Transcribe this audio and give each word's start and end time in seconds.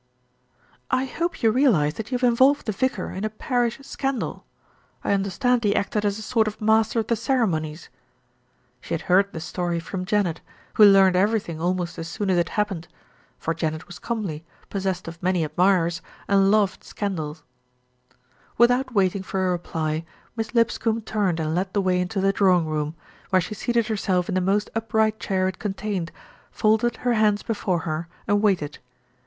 "I 0.89 1.05
hope 1.05 1.43
you 1.43 1.51
realise 1.51 1.93
that 1.93 2.09
you 2.11 2.17
have 2.17 2.27
involved 2.27 2.65
the 2.65 2.71
vicar 2.71 3.11
in 3.11 3.23
a 3.23 3.29
parish 3.29 3.77
scandal. 3.83 4.47
I 5.03 5.11
understand 5.13 5.63
he 5.63 5.75
acted 5.75 6.05
as 6.05 6.17
a 6.17 6.23
sort 6.23 6.47
of 6.47 6.59
master 6.59 6.97
of 7.01 7.05
the 7.05 7.15
ceremonies." 7.15 7.89
She 8.81 8.95
had 8.95 9.01
heard 9.01 9.31
the 9.31 9.39
story 9.39 9.79
from 9.79 10.05
Janet, 10.05 10.41
who 10.73 10.85
learned 10.85 11.15
everything 11.15 11.61
almost 11.61 11.99
as 11.99 12.07
soon 12.07 12.31
as 12.31 12.39
it 12.39 12.49
happened; 12.49 12.87
for 13.37 13.53
Janet 13.53 13.85
was 13.85 13.99
comely, 13.99 14.43
possessed 14.71 15.07
of 15.07 15.21
many 15.21 15.43
admirers, 15.43 16.01
and 16.27 16.49
loved 16.49 16.83
scandal. 16.83 17.37
Without 18.57 18.95
waiting 18.95 19.21
for 19.21 19.47
a 19.47 19.51
reply, 19.51 20.03
Miss 20.35 20.55
Lipscombe 20.55 21.01
turned 21.05 21.39
and 21.39 21.53
led 21.53 21.73
the 21.73 21.81
way 21.81 21.99
into 21.99 22.19
the 22.19 22.33
drawing 22.33 22.65
room, 22.65 22.95
where 23.29 23.39
she 23.39 23.53
seated 23.53 23.85
herself 23.85 24.27
in 24.27 24.33
the 24.33 24.41
most 24.41 24.71
upright 24.73 25.19
chair 25.19 25.47
it 25.47 25.59
contained, 25.59 26.11
folded 26.49 26.97
her 27.05 27.13
hands 27.13 27.43
before 27.43 27.81
her, 27.81 28.07
and 28.27 28.41
waited. 28.41 28.79